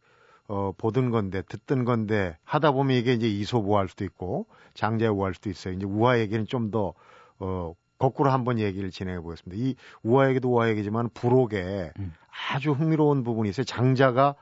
[0.46, 5.74] 어, 보던 건데 듣던 건데 하다 보면 이게 이제 이소부할 수도 있고 장자우할 수도 있어요.
[5.74, 6.94] 이제 우화 얘기는 좀 더
[7.38, 9.62] 어, 거꾸로 한번 얘기를 진행해 보겠습니다.
[9.62, 12.14] 이 우화 얘기도 우화 얘기지만 부록에 음.
[12.52, 13.64] 아주 흥미로운 부분이 있어요.
[13.64, 14.36] 장자가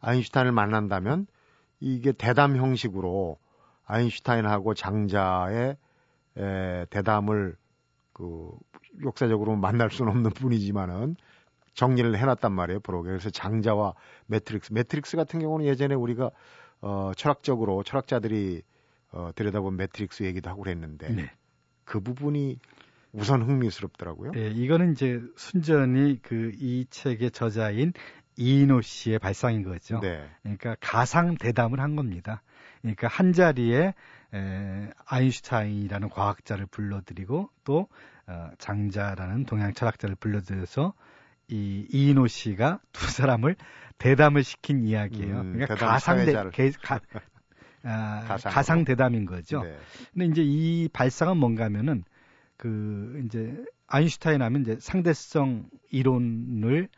[0.00, 1.26] 아인슈타인을 만난다면
[1.80, 3.38] 이게 대담 형식으로
[3.86, 5.76] 아인슈타인하고 장자의
[6.36, 7.56] 에, 대담을
[8.12, 8.50] 그
[9.04, 11.16] 역사적으로 만날 수는 없는 분이지만은
[11.74, 13.94] 정리를 해놨단 말이에요 부록에 그래서 장자와
[14.26, 16.30] 매트릭스 매트릭스 같은 경우는 예전에 우리가
[16.80, 18.62] 어 철학적으로 철학자들이
[19.12, 21.30] 어 들여다본 매트릭스 얘기도 하고 그랬는데 네.
[21.84, 22.58] 그 부분이
[23.18, 24.32] 우선 흥미스럽더라고요.
[24.32, 27.92] 네, 이거는 이제 순전히 그 이 책의 저자인
[28.36, 30.00] 이인호 씨의 발상인 거죠.
[30.00, 30.28] 네.
[30.42, 32.42] 그러니까 가상 대담을 한 겁니다.
[32.82, 33.94] 그러니까 한 자리에
[34.34, 37.88] 에, 아인슈타인이라는 과학자를 불러들이고 또
[38.26, 40.92] 어, 장자라는 동양 철학자를 불러들여서
[41.48, 43.56] 이 이인호 씨가 두 사람을
[43.96, 45.40] 대담을 시킨 이야기예요.
[45.40, 46.32] 음, 그러니까 가상대
[46.82, 47.00] 가,
[47.84, 49.62] 아, 가상 대담인 거죠.
[49.62, 49.76] 네.
[50.12, 52.04] 근데 이제 이 발상은 뭔가 하면은
[52.58, 56.88] 그 이제 아인슈타인 하면 이제 상대성 이론을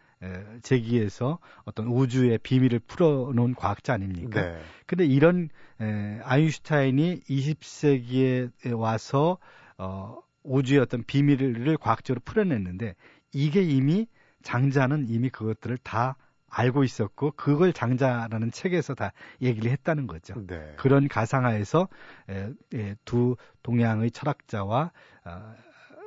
[0.62, 4.42] 제기해서 어떤 우주의 비밀을 풀어놓은 과학자 아닙니까?
[4.42, 4.60] 네.
[4.86, 5.48] 근데 이런
[5.80, 9.38] 에, 아인슈타인이 20세기에 와서
[9.78, 12.96] 어, 우주의 어떤 비밀을 과학적으로 풀어냈는데
[13.32, 14.08] 이게 이미
[14.42, 16.16] 장자는 이미 그것들을 다
[16.50, 20.34] 알고 있었고 그걸 장자라는 책에서 다 얘기를 했다는 거죠.
[20.46, 20.74] 네.
[20.76, 21.88] 그런 가상하에서
[22.28, 25.19] 에, 에, 두 동양의 철학자와 어,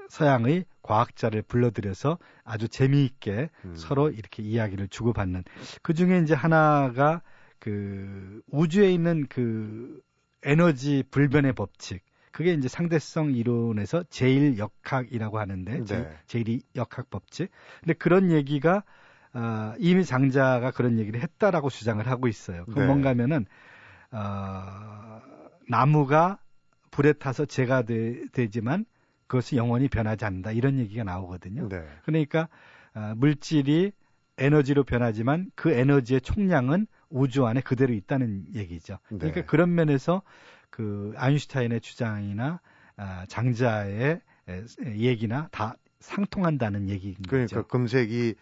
[0.10, 3.76] 서양의 과학자를 불러들여서 아주 재미있게 음.
[3.76, 5.44] 서로 이렇게 이야기를 주고받는
[5.82, 7.22] 그 중에 이제 하나가
[7.60, 10.02] 그 우주에 있는 그
[10.44, 16.18] 에너지 불변의 법칙 그게 이제 상대성 이론에서 제일 역학이라고 하는데 네.
[16.28, 18.84] 제일 역학 법칙 근데 그런 얘기가
[19.34, 22.66] 어, 이미 장자가 그런 얘기를 했다라고 주장을 하고 있어요.
[22.66, 22.86] 그 네.
[22.86, 23.46] 뭔가면은
[24.12, 25.22] 어,
[25.68, 26.38] 나무가
[26.92, 28.86] 불에 타서 재가 되, 되지만
[29.34, 31.68] 그것이 영원히 변하지 않는다 이런 얘기가 나오거든요.
[31.68, 31.84] 네.
[32.06, 32.50] 그러니까
[32.94, 33.92] 어, 물질이
[34.38, 39.00] 에너지로 변하지만 그 에너지의 총량은 우주 안에 그대로 있다는 얘기죠.
[39.10, 39.18] 네.
[39.18, 40.22] 그러니까 그런 면에서
[40.70, 42.60] 그 아인슈타인의 주장이나
[42.96, 44.64] 아, 장자의 에,
[44.98, 47.68] 얘기나 다 상통한다는 얘기인 그러니까 거죠.
[47.68, 48.36] 금세기에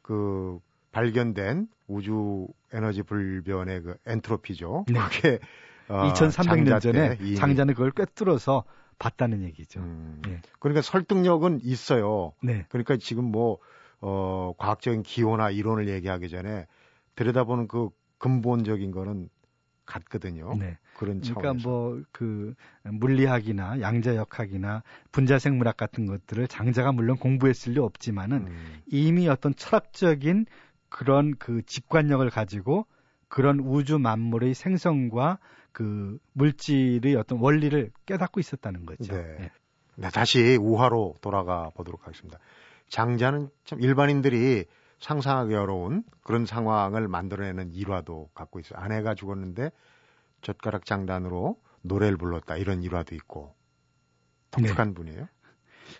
[0.00, 0.58] 그
[0.90, 4.86] 발견된 우주 에너지 불변의 그 엔트로피죠.
[4.88, 5.00] 네.
[5.10, 5.38] 그게
[5.88, 8.64] 어, 2300년 전에 장자는 그걸 꿰뚫어서
[9.00, 9.80] 봤다는 얘기죠.
[9.80, 10.40] 음, 네.
[10.60, 12.32] 그러니까 설득력은 있어요.
[12.40, 12.66] 네.
[12.68, 13.58] 그러니까 지금 뭐
[14.00, 16.66] 어, 과학적인 기호나 이론을 얘기하기 전에
[17.16, 19.28] 들여다보는 그 근본적인 거는
[19.84, 20.54] 같거든요.
[20.54, 20.78] 네.
[20.94, 21.40] 그런 차원에서.
[21.40, 28.82] 그러니까 뭐 그 물리학이나 양자역학이나 분자생물학 같은 것들을 장자가 물론 공부했을 리 없지만은 음.
[28.86, 30.46] 이미 어떤 철학적인
[30.88, 32.86] 그런 그 직관력을 가지고
[33.30, 35.38] 그런 우주 만물의 생성과
[35.72, 39.14] 그 물질의 어떤 원리를 깨닫고 있었다는 거죠.
[39.14, 39.22] 네.
[39.38, 39.50] 네.
[39.94, 42.38] 네, 다시 우화로 돌아가 보도록 하겠습니다.
[42.88, 44.64] 장자는 참 일반인들이
[44.98, 48.80] 상상하기 어려운 그런 상황을 만들어내는 일화도 갖고 있어요.
[48.80, 49.70] 아내가 죽었는데
[50.42, 53.54] 젓가락 장단으로 노래를 불렀다 이런 일화도 있고
[54.50, 54.94] 독특한 네.
[54.94, 55.28] 분이에요.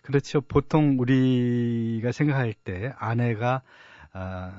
[0.03, 0.41] 그렇죠.
[0.41, 3.63] 보통 우리가 생각할 때 아내가
[4.15, 4.51] 어,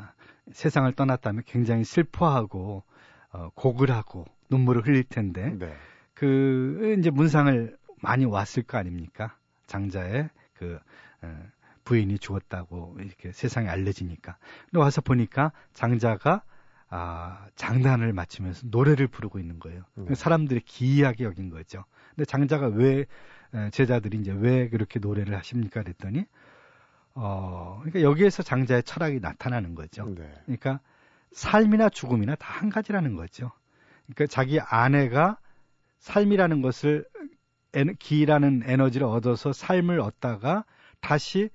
[0.54, 2.84] 세상을 떠났다면 굉장히 슬퍼하고
[3.32, 5.74] 어, 고글하고 눈물을 흘릴 텐데 네.
[6.14, 9.36] 그 이제 문상을 많이 왔을 거 아닙니까?
[9.68, 10.80] 장자의 그
[11.22, 11.44] 어,
[11.84, 14.38] 부인이 죽었다고 이렇게 세상에 알려지니까.
[14.66, 16.44] 근데 와서 보니까 장자가
[16.94, 19.84] 아, 장단을 맞추면서 노래를 부르고 있는 거예요.
[19.96, 20.14] 네.
[20.14, 21.86] 사람들이 기이하게 여긴 거죠.
[22.10, 23.06] 근데 장자가 왜
[23.72, 25.84] 제자들이 이제 왜 그렇게 노래를 하십니까?
[25.84, 26.26] 그랬더니
[27.14, 30.06] 어, 그러니까 여기에서 장자의 철학이 나타나는 거죠.
[30.16, 30.32] 네.
[30.46, 30.80] 그러니까
[31.32, 33.52] 삶이나 죽음이나 다 한 가지라는 거죠.
[34.06, 35.38] 그러니까 자기 아내가
[36.00, 37.08] 삶이라는 것을
[38.00, 40.66] 기라는 에너지를 얻어서 삶을 얻다가
[41.00, 41.50] 다시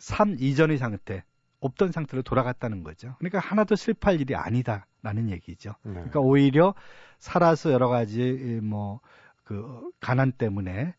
[0.00, 1.22] 삶 이전의 상태,
[1.60, 3.14] 없던 상태로 돌아갔다는 거죠.
[3.18, 5.74] 그러니까 하나도 슬퍼할 일이 아니다라는 얘기죠.
[5.82, 5.92] 네.
[5.92, 6.74] 그러니까 오히려
[7.18, 9.00] 살아서 여러 가지 뭐
[9.44, 10.94] 그 가난 때문에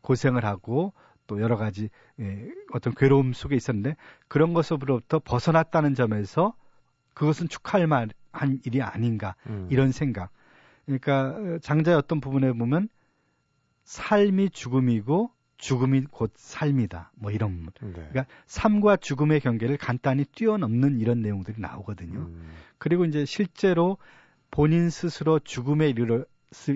[0.00, 0.92] 고생을 하고
[1.32, 1.88] 또 여러 가지
[2.20, 3.96] 예, 어떤 괴로움 속에 있었는데
[4.28, 6.54] 그런 것으로부터 벗어났다는 점에서
[7.14, 9.66] 그것은 축하할 만한 일이 아닌가 음.
[9.70, 10.30] 이런 생각.
[10.84, 12.90] 그러니까 장자의 어떤 부분에 보면
[13.84, 17.12] 삶이 죽음이고 죽음이 곧 삶이다.
[17.14, 17.70] 뭐 이런.
[17.80, 17.92] 네.
[17.92, 22.18] 그러니까 삶과 죽음의 경계를 간단히 뛰어넘는 이런 내용들이 나오거든요.
[22.18, 22.50] 음.
[22.76, 23.96] 그리고 이제 실제로
[24.50, 26.24] 본인 스스로 죽음에 이르러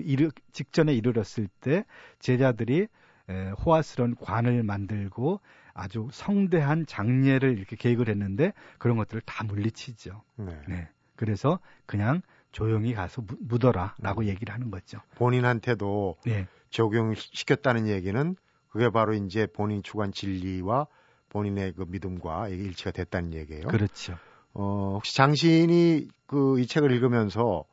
[0.03, 1.85] 이르, 직전에 이르렀을 때
[2.19, 2.87] 제자들이
[3.29, 5.41] 에, 호화스러운 관을 만들고
[5.73, 10.23] 아주 성대한 장례를 이렇게 계획을 했는데 그런 것들을 다 물리치죠.
[10.37, 10.61] 네.
[10.67, 10.89] 네.
[11.15, 14.27] 그래서 그냥 조용히 가서 묻어라라고 음.
[14.27, 14.99] 얘기를 하는 거죠.
[15.15, 16.47] 본인한테도 네.
[16.69, 18.35] 적용시켰다는 얘기는
[18.69, 20.87] 그게 바로 이제 본인 추구한 진리와
[21.29, 23.67] 본인의 그 믿음과 일치가 됐다는 얘기예요.
[23.67, 24.17] 그렇죠.
[24.53, 27.65] 어, 혹시 장신이 그 이 책을 읽으면서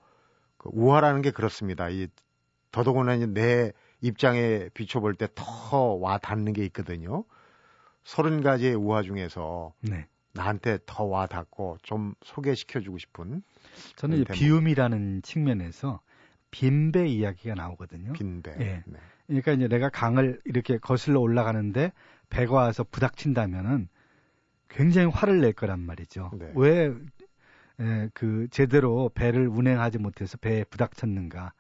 [0.57, 1.89] 그 우화라는 게 그렇습니다.
[1.89, 2.09] 이
[2.71, 3.73] 더더구나 이제 내
[4.05, 7.25] 입장에 비춰볼 때 더 와 닿는 게 있거든요.
[8.05, 10.07] 서른 가지의 우화 중에서 네.
[10.35, 13.43] 나한테 더 와 닿고 좀 소개시켜주고 싶은
[13.97, 16.01] 저는 이제 비움이라는 측면에서
[16.51, 18.13] 빈배 이야기가 나오거든요.
[18.13, 18.51] 빈배.
[18.61, 18.83] 예.
[18.87, 18.99] 네.
[19.27, 21.93] 그러니까 이제 내가 강을 이렇게 거슬러 올라가는데
[22.29, 23.89] 배가 와서 부닥친다면은
[24.69, 26.31] 굉장히 화를 낼 거란 말이죠.
[26.35, 26.53] 네.
[26.55, 26.93] 왜,
[27.81, 31.53] 에, 그, 제대로 배를 운행하지 못해서 배에 부닥쳤는가.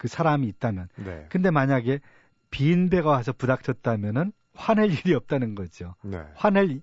[0.00, 0.88] 그 사람이 있다면.
[0.96, 1.26] 네.
[1.28, 2.00] 근데 만약에
[2.50, 5.94] 빈 배가 와서 부닥쳤다면은 화낼 일이 없다는 거죠.
[6.02, 6.22] 네.
[6.34, 6.80] 화낼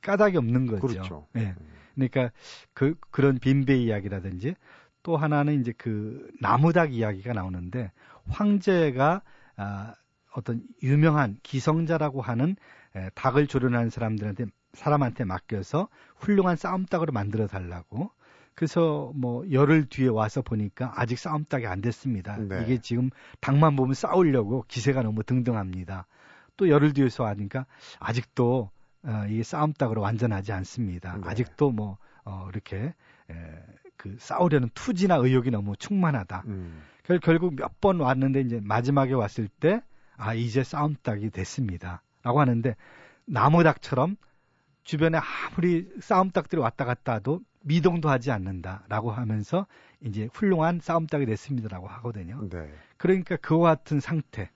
[0.00, 0.86] 까닭이 없는 거죠.
[0.86, 1.26] 그렇죠.
[1.34, 1.54] 네.
[1.94, 2.30] 그러니까
[2.72, 4.54] 그, 그런 빈배 이야기라든지
[5.02, 7.92] 또 하나는 이제 그 나무닭 이야기가 나오는데
[8.30, 9.20] 황제가
[9.56, 9.94] 아,
[10.32, 12.56] 어떤 유명한 기성자라고 하는
[12.94, 18.10] 에, 닭을 조련하는 사람들한테 사람한테 맡겨서 훌륭한 싸움닭으로 만들어 달라고
[18.56, 22.36] 그래서 뭐 열흘 뒤에 와서 보니까 아직 싸움닭이 안 됐습니다.
[22.38, 22.62] 네.
[22.64, 26.06] 이게 지금 닭만 보면 싸우려고 기세가 너무 등등합니다.
[26.56, 27.66] 또 열흘 뒤에서 와니까
[28.00, 28.70] 아직도
[29.04, 31.16] 어, 이 싸움닭으로 완전하지 않습니다.
[31.18, 31.28] 네.
[31.28, 32.94] 아직도 뭐 어, 이렇게
[33.30, 33.34] 에,
[33.96, 36.42] 그 싸우려는 투지나 의욕이 너무 충만하다.
[36.46, 36.82] 음.
[37.22, 39.80] 결국 몇 번 왔는데 이제 마지막에 왔을 때
[40.16, 42.02] 아 이제 싸움닭이 됐습니다.
[42.22, 42.74] 라고 하는데
[43.26, 44.16] 나무닭처럼
[44.82, 49.66] 주변에 아무리 싸움닭들이 왔다 갔다 해도 미동도 하지 않는다라고 하면서
[50.00, 52.48] 이제 훌륭한 싸움닭이 됐습니다라고 하거든요.
[52.48, 52.70] 네.
[52.96, 54.50] 그러니까 그와 같은 상태.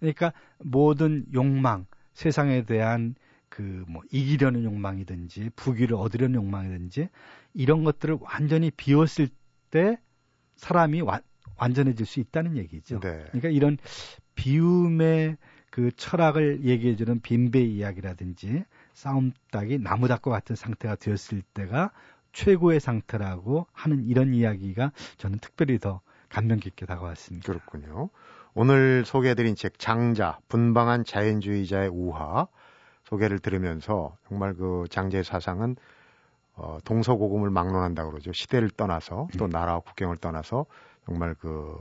[0.00, 3.14] 그러니까 모든 욕망, 세상에 대한
[3.48, 7.08] 그 뭐 이기려는 욕망이든지 부귀를 얻으려는 욕망이든지
[7.54, 9.28] 이런 것들을 완전히 비웠을
[9.70, 9.98] 때
[10.56, 11.20] 사람이 와,
[11.56, 13.00] 완전해질 수 있다는 얘기죠.
[13.00, 13.24] 네.
[13.28, 13.78] 그러니까 이런
[14.34, 15.36] 비움의
[15.70, 21.90] 그 철학을 얘기해주는 빈배 이야기라든지 싸움닭이 나무닭과 같은 상태가 되었을 때가
[22.32, 27.46] 최고의 상태라고 하는 이런 이야기가 저는 특별히 더 감명 깊게 다가왔습니다.
[27.50, 28.10] 그렇군요.
[28.54, 32.46] 오늘 소개해드린 책 장자 분방한 자연주의자의 우화
[33.04, 35.76] 소개를 들으면서 정말 그 장제의 사상은
[36.54, 38.32] 어, 동서고금을 막론한다고 그러죠.
[38.32, 39.50] 시대를 떠나서 또 음.
[39.50, 40.66] 나라와 국경을 떠나서
[41.06, 41.76] 정말 그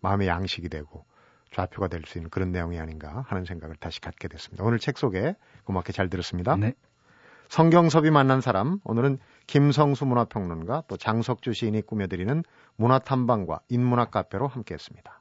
[0.00, 1.04] 마음의 양식이 되고
[1.52, 4.64] 좌표가 될 수 있는 그런 내용이 아닌가 하는 생각을 다시 갖게 됐습니다.
[4.64, 6.56] 오늘 책 소개 고맙게 잘 들었습니다.
[6.56, 6.72] 네.
[7.50, 12.44] 성경섭이 만난 사람 오늘은 김성수 문화평론가 또 장석주 시인이 꾸며드리는
[12.76, 15.20] 문화탐방과 인문학 카페로 함께했습니다.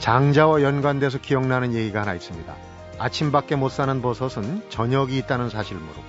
[0.00, 2.56] 장자와 연관돼서 기억나는 얘기가 하나 있습니다.
[2.98, 6.02] 아침밖에 못 사는 버섯은 저녁이 있다는 사실을 모르고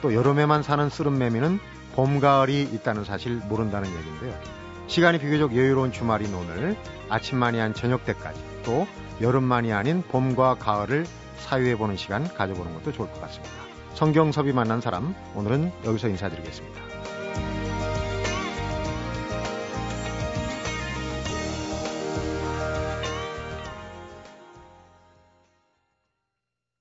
[0.00, 1.58] 또 여름에만 사는 쓰름매미는
[1.94, 4.34] 봄, 가을이 있다는 사실 모른다는 얘기인데요.
[4.86, 6.74] 시간이 비교적 여유로운 주말인 오늘
[7.10, 8.86] 아침만이 아닌 저녁 때까지 또
[9.20, 11.06] 여름만이 아닌 봄과 가을을
[11.38, 13.54] 사유해보는 시간 가져보는 것도 좋을 것 같습니다.
[13.94, 16.91] 성경섭이 만난 사람 오늘은 여기서 인사드리겠습니다.